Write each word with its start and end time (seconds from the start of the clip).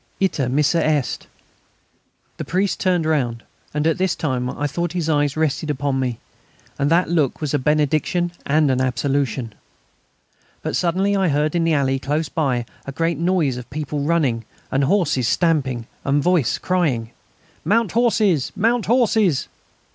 "Ite, 0.19 0.49
missa 0.49 0.83
est...." 0.83 1.27
The 2.37 2.43
priest 2.43 2.79
turned 2.79 3.05
round; 3.05 3.43
and 3.71 3.85
this 3.85 4.15
time 4.15 4.49
I 4.49 4.65
thought 4.65 4.93
his 4.93 5.07
eyes 5.07 5.37
rested 5.37 5.69
upon 5.69 5.99
me, 5.99 6.17
and 6.79 6.89
that 6.89 7.05
the 7.07 7.13
look 7.13 7.39
was 7.39 7.53
a 7.53 7.59
benediction 7.59 8.31
and 8.43 8.71
an 8.71 8.81
absolution. 8.81 9.53
But 10.63 10.75
suddenly 10.75 11.15
I 11.15 11.27
heard 11.27 11.53
in 11.53 11.65
the 11.65 11.73
alley 11.75 11.99
close 11.99 12.29
by 12.29 12.65
a 12.87 12.91
great 12.91 13.19
noise 13.19 13.57
of 13.57 13.69
people 13.69 13.99
running 13.99 14.43
and 14.71 14.85
horses 14.85 15.27
stamping, 15.27 15.85
and 16.03 16.17
a 16.17 16.21
voice 16.23 16.57
crying: 16.57 17.11
"Mount 17.63 17.91
horses!... 17.91 18.51
Mount 18.55 18.87
horses!" 18.87 19.47